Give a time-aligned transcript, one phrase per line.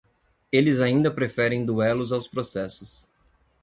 [0.51, 3.07] Eles ainda preferem duelos aos processos.